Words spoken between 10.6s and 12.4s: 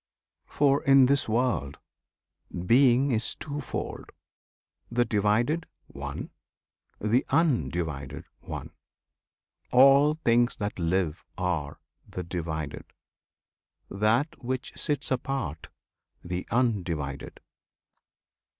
live Are "the